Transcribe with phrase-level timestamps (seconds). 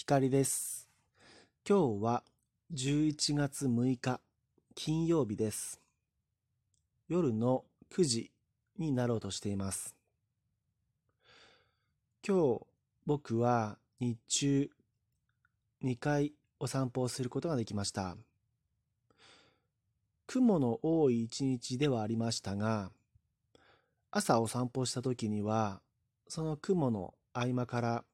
[0.00, 0.88] 光です。
[1.68, 2.24] 今日は
[2.72, 4.20] 11月6日
[4.74, 5.78] 金曜日です。
[7.06, 8.32] 夜の9時
[8.78, 9.94] になろうとしています。
[12.26, 12.60] 今日
[13.04, 14.70] 僕は日中
[15.84, 18.16] 2回お散歩をすることができました。
[20.26, 22.90] 雲の多い一日ではありましたが、
[24.10, 25.82] 朝お散歩した時には、
[26.26, 28.04] その雲の合間から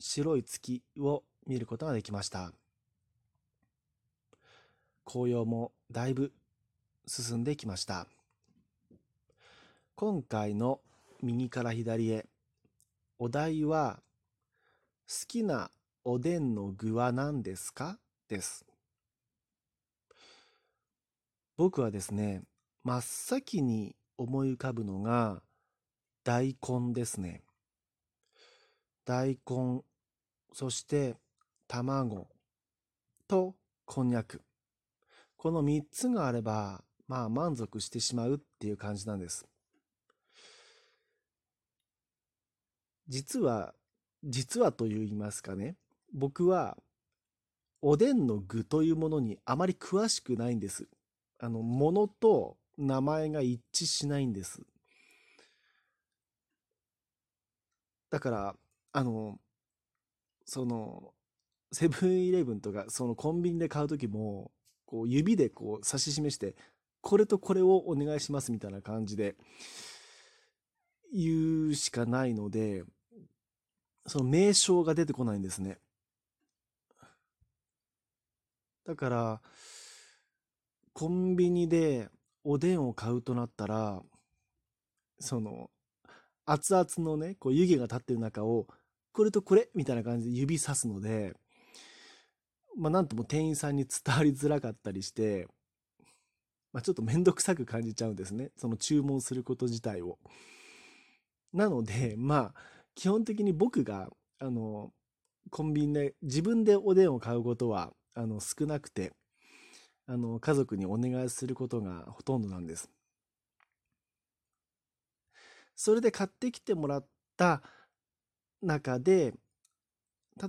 [0.00, 2.52] 白い月を見ることができました。
[5.04, 6.32] 紅葉もだいぶ
[7.06, 8.06] 進んできました。
[9.94, 10.80] 今回の
[11.22, 12.26] 右から左へ
[13.18, 14.00] お題は
[15.08, 15.70] 好きな
[16.04, 17.98] おでんの具は何ですか？
[18.28, 18.64] です。
[21.56, 22.42] 僕はですね、
[22.84, 25.42] 真っ先に思い浮かぶのが
[26.22, 27.42] 大根ですね。
[29.08, 29.80] 大根、
[30.52, 31.16] そして
[31.66, 32.28] 卵
[33.26, 33.54] と
[33.86, 34.42] こんにゃく。
[35.38, 39.46] この3つがあれば、まあ満足してしまうっていう感じなんです。
[43.08, 43.72] 実は、
[44.24, 45.76] 実はと言いますかね、
[46.12, 46.76] 僕は
[47.80, 50.86] おでんの具というものにあまり詳しくないんです。
[51.38, 54.60] あの、ものと名前が一致しないんです。
[58.10, 58.56] だから、
[58.98, 59.38] あの、
[60.44, 61.14] その、
[61.70, 64.50] セブンイレブンとか、そのコンビニで買う時も、
[64.86, 66.56] こう指でこう指し示して、
[67.00, 69.36] これとこれをお願いしますみたいな感じで
[71.14, 72.82] 言うしかないので、
[74.08, 75.78] その名称が出てこないんですね。
[78.84, 79.42] だから、
[80.92, 82.08] コンビニで
[82.42, 84.02] おでんを買うとなったら、
[85.20, 85.70] その、
[86.50, 88.66] 熱々のね、こう湯気が立ってる中を
[89.18, 91.34] これとこれみたいな感じで指さすので、
[92.76, 95.48] まあ、なんとも店員さんに伝わりづらかったりして、
[96.72, 98.52] まあ、ちょっとめんどくさく感じちゃうんですね。
[98.56, 100.20] その注文すること自体を。
[101.52, 102.60] なので、まあ、
[102.94, 104.92] 基本的に僕が、あの、
[105.50, 109.14] コンビニで自分でおでんを買うことは、あの、少なくて、
[110.06, 112.88] あの、家族にお願いすることがほとんどなんです。
[115.74, 117.06] それで買ってきてもらっ
[117.36, 117.64] た
[118.62, 119.34] 中で、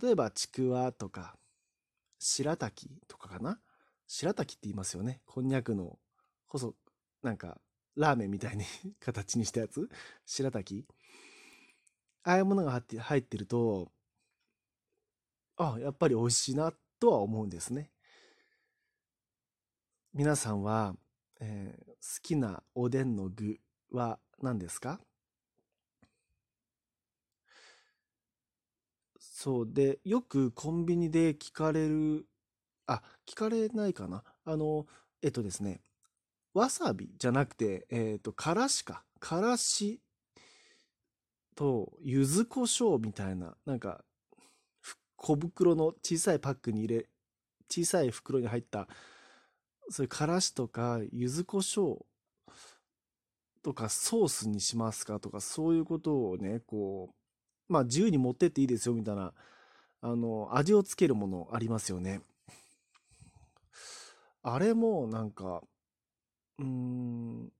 [0.01, 1.35] 例えばちくわとか、
[2.19, 3.59] 白滝とかかな？
[4.07, 5.21] 白滝って言いますよね。
[5.25, 5.99] こんにゃくの
[6.47, 6.75] 細、
[7.21, 7.61] なんか、
[7.95, 8.65] ラーメンみたいに
[8.99, 9.89] 形にしたやつ？
[10.25, 10.85] 白滝
[12.23, 13.91] ああいうものが入って入ってると、
[15.57, 17.91] あやっぱり美味しいなとは思うんですね。
[20.13, 20.95] 皆さんは、
[21.39, 23.59] えー、好きなおでんの具
[23.91, 24.99] は何ですか？
[29.41, 32.25] そうで、よくコンビニで聞かれる、
[32.87, 34.21] あ、聞かれないかな。
[34.43, 34.85] あの、
[35.21, 35.79] えっとですね、
[36.53, 39.05] わさびじゃなくて、えっと、からしか。
[39.17, 40.01] からし
[41.55, 44.03] と柚子胡椒みたいな、なんか、
[45.15, 47.09] 小袋の小さいパックに入れ、
[47.69, 48.89] 小さい袋に入った、
[49.89, 52.05] そういうからしとか柚子胡椒
[53.63, 57.18] とかソースにしますかとか、そういうことをね、こう、
[57.69, 59.33] まあ自由に持ってっていいですよみたいな、
[60.01, 62.21] あの、味をつけるものありますよね。
[64.41, 65.61] あれもなんか、
[66.57, 67.51] うーん、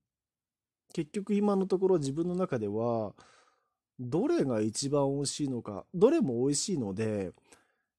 [0.94, 3.14] 結局今のところ自分の中では、
[4.00, 7.32] どれが一番美味しいのか、どれも美味しいので、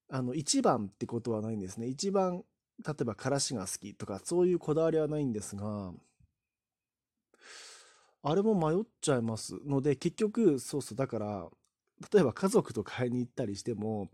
[0.08, 1.86] あの、一番ってことはないんですね。
[1.86, 2.42] 一番、
[2.84, 5.92] 例えば、からしが好きとか、そういうこだわりはないんですが、
[8.22, 11.48] あれも迷っちゃいますので、結局、そうそう、だから、
[12.12, 14.10] 例えば家族と買いに行ったりしても、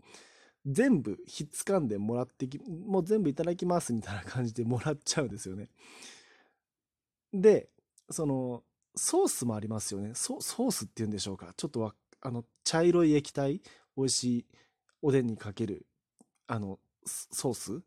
[0.65, 5.69] 全部ひっつかんでもらってき、もう全部いただきますみたいな感じで もらっちゃうんですよね。
[7.33, 7.69] で、
[8.09, 8.63] その、
[8.95, 10.13] ソースもありますよね。
[10.15, 11.53] ソースっていうんでしょうか？
[11.55, 13.61] ちょっとあの、茶色い液体、
[13.95, 14.45] 美味しい
[15.01, 15.85] おでんにかける、
[16.47, 17.83] あの、ソース？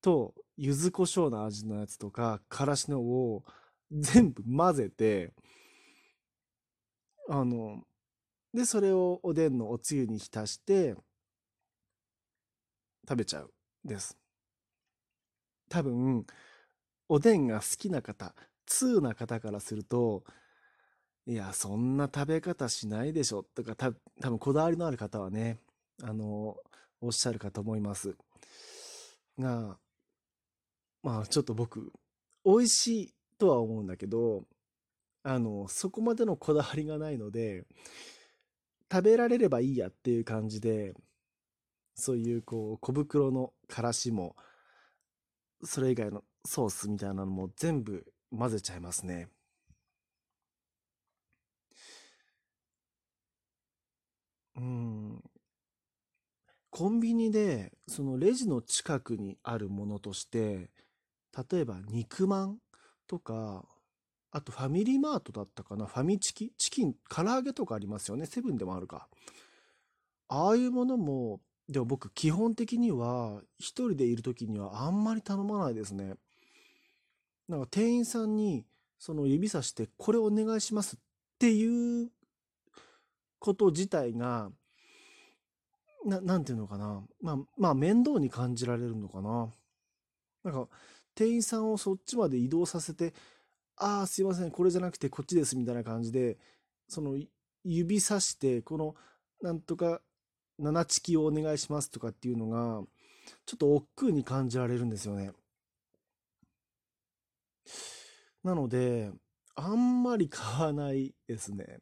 [0.00, 3.44] と、柚子胡椒の味のやつとか、からしのを
[3.92, 5.32] 全部混ぜて、
[7.28, 7.84] あの、
[8.54, 10.94] で、それをおでんのおつゆに浸して
[13.08, 13.52] 食べちゃう
[13.84, 14.16] です。
[15.68, 16.26] 多分、
[17.08, 18.34] おでんが好きな方、
[18.66, 20.24] 通な方からすると、
[21.26, 25.58] いや、そんな食べ方しないでしょとか、た多分こだわりのある方はね、
[26.02, 26.56] あの、
[27.00, 28.16] おっしゃるかと思います。
[29.38, 29.78] が、
[31.02, 31.92] まあちょっと僕、
[32.44, 34.44] 美味しいとは思うんだけど、
[35.22, 37.66] あの、そこまでのこだわりがないので、
[38.90, 40.94] 食べられればいいやっていう感じで、
[41.94, 44.36] そういうこう小袋のからしも
[45.64, 48.04] それ以外のソースみたいなのも全部
[48.36, 49.28] 混ぜちゃいますね。
[54.56, 55.22] うん。
[56.70, 60.70] コンビニでそのレジの近くにあるものとして
[61.50, 62.58] 例えば肉まん
[63.06, 63.64] とか
[64.38, 65.86] あとファミリーマートだったかな。
[65.86, 66.52] ファミチキ？
[66.56, 66.94] チキン？
[67.10, 68.24] 唐揚げとかありますよね。
[68.24, 69.08] セブンでもあるか。
[70.28, 76.14] ああいうものもでも僕基本的には一人でいる時にはあんまり頼まないですね。
[77.48, 78.64] なんか店員さんに
[79.00, 80.98] その指さしてこれお願いしますっ
[81.40, 82.10] ていう
[83.40, 84.50] こと自体が
[86.06, 87.02] ななんていうのかな。
[87.20, 89.48] まあまあ面倒に感じられるのかな。
[90.44, 90.68] なんか
[91.16, 93.12] 店員さんをそっちまで移動させて
[93.80, 96.36] ああすいませんこれじゃなくてこっちですみたいな感じで
[96.88, 97.18] その
[97.64, 98.94] 指さしてこの
[99.42, 100.00] なんとか
[100.60, 102.82] 7チキをお願いしますとかっていうのが
[103.46, 105.32] ちょっと億劫に感じられるんですよね。
[108.42, 109.12] なので
[109.54, 111.78] あんまり買わないですね。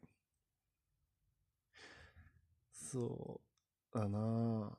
[2.73, 3.41] そ
[3.93, 4.77] うだな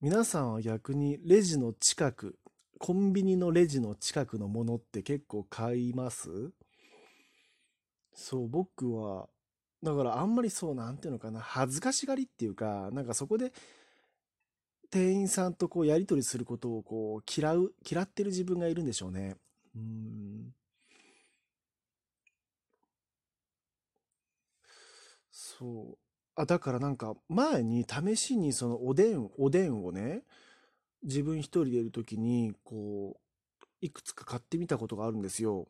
[0.00, 2.38] 皆さんは逆にレジの近く
[2.84, 6.52] コンビニのレジの近くのものって結構買います？
[8.12, 9.26] そう、僕は、
[9.82, 13.54] だからあんまりそう、なんていうのかな、恥ずかしがりっていうか、なんかそこで
[14.90, 19.36] 店員さんとこうやり取りすることをこう嫌う、嫌ってる自分がいるんでしょうね。
[19.74, 20.52] うん。
[25.30, 25.98] そう。
[26.36, 30.24] あ、だからなんか前に試しにそのおでん、おでんをね、
[31.04, 33.16] 自分一人でいる時にこ
[33.62, 35.68] ういくつか買ってみたことがあるんですよ。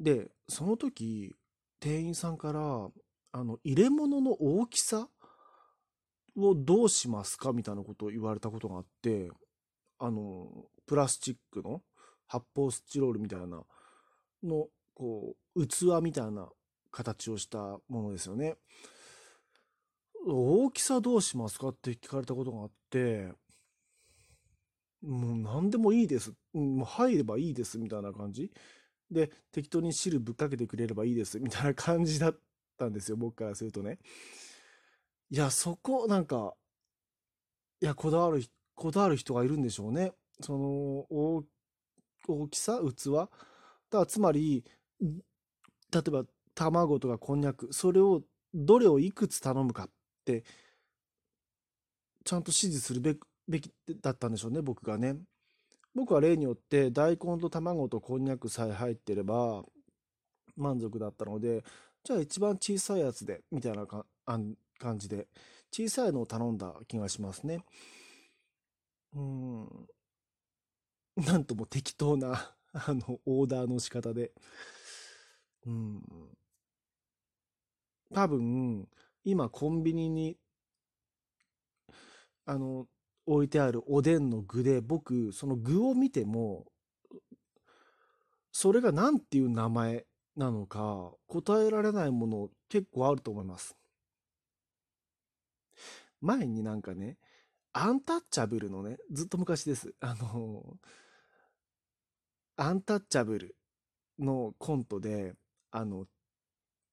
[0.00, 1.34] でその時
[1.80, 2.88] 店員さんから
[3.32, 5.08] あの入れ物の大きさ
[6.36, 7.52] をどうしますか？
[7.52, 9.30] みたいなことを言われたことがあって
[9.98, 10.48] あの
[10.86, 11.82] プラスチックの
[12.26, 13.64] 発泡スチロールみたいな
[14.42, 16.48] のこう器みたいな
[16.90, 17.58] 形をした
[17.88, 18.56] ものですよね。
[20.26, 21.68] 大きさどうしますか？
[21.68, 23.32] って聞かれたことがあって
[25.04, 26.32] もう何でもいいです。
[26.52, 28.50] もう入ればいいですみたいな感じ。
[29.10, 32.38] で、適当に汁ぶっかけてくれればいいですみたいな感じだっ
[32.78, 33.98] たんですよ、僕からするとね。
[35.30, 36.54] いや、そこ、なんか、
[37.80, 38.42] いや、こだわる、
[38.74, 40.12] こだわる人がいるんでしょうね。
[40.40, 41.44] その、大
[42.26, 43.10] 大きさ、器。
[43.12, 43.28] だか
[43.90, 44.64] らつまり、
[45.00, 46.24] 例えば
[46.54, 48.22] 卵とかこんにゃく、それを、
[48.54, 49.90] どれをいくつ頼むかっ
[50.24, 50.44] て、
[52.24, 53.70] ちゃんと指示するべくべき
[54.00, 55.16] だったんでしょうね、僕がね。
[55.94, 59.64] 僕は例によって大根と卵とこんにゃくさえ入ってれば
[60.56, 61.64] 満足だったので、
[62.02, 65.28] じゃあ一番小さいやつで、みたいな感じで、
[65.72, 67.64] 小さいのを頼んだ気がしますね。
[69.14, 69.88] うん。
[71.16, 74.32] なんとも適当な あの、オーダーの仕方で。
[75.66, 76.02] うん。
[78.12, 78.88] 多分、
[79.24, 80.38] 今コンビニに、
[82.46, 82.86] あの、
[83.26, 86.66] 置いてあるおでんの具で僕その具を見ても
[88.52, 90.04] それが何ていう名前
[90.36, 93.76] なのか答えられないもの結構あると思います。
[96.20, 97.16] 前になんかね
[97.72, 99.94] アンタッチャブルのねずっと昔です。
[100.00, 100.62] あの
[102.56, 103.56] アンタッチャブル
[104.18, 105.34] のコントで
[105.72, 106.06] あの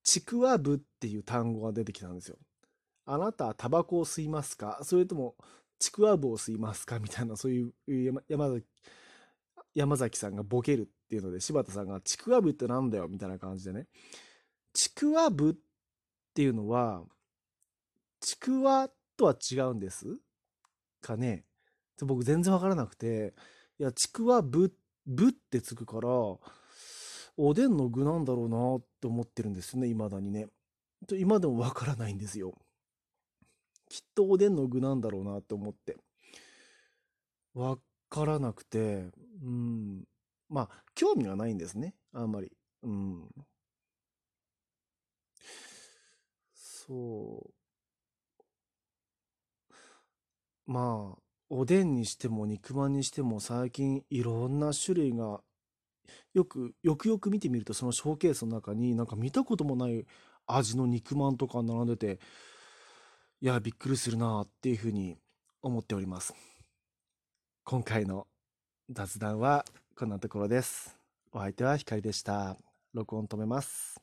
[0.04, 2.38] ちくわぶっていう単語が出てきたんですよ
[3.06, 4.80] あなたはタバコを吸いますか？
[4.82, 5.36] それとも
[5.82, 7.00] ちくわぶを吸いますか？
[7.00, 7.74] みたいな、そういう
[8.30, 8.66] 山崎、
[9.74, 13.88] 山崎さんがボケるっていうので、柴田さんが、ちくわぶってなんだよみたいな感じでね。
[14.74, 15.54] ちくわぶっ
[16.36, 17.04] ていうのは、
[18.20, 20.06] ちくわとは違うんです
[21.02, 21.46] かね？
[22.04, 23.34] 僕全然わからなくて、
[23.80, 24.72] いや、ちくわぶ、
[25.08, 26.10] ぶってつくから、
[27.38, 30.48] おでんの具なんだろうなって思ってるんですよね、未だにね。
[31.14, 32.54] 今でもわからないんですよ。
[33.92, 35.98] きっとおでんの具なんだろうなって思って。
[37.54, 37.78] わ
[38.10, 39.10] からなくて、
[39.44, 40.04] うん。
[40.50, 41.96] まあ、興味がないんですね。
[42.14, 42.52] あんまり。
[42.84, 43.30] うん。
[46.54, 47.52] そう。
[50.66, 55.42] まあ、おでんにしても肉まんにしても最近いろんな種類が
[56.34, 60.06] よくよくよく見てみるとそのショーケースの中になんか見たこともない
[60.48, 62.20] 味の肉まんとか並んでて
[63.44, 65.18] いや、びっくりするなっていうふうに
[65.64, 66.36] 思っております。
[67.64, 68.28] 今回の
[68.88, 69.66] 雑談は
[69.98, 70.96] こんなところです。
[71.32, 72.56] お相手はひかりでした。
[72.94, 74.01] 録音止めます。